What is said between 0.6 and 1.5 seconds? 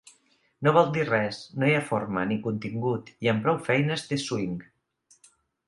No vol dir res;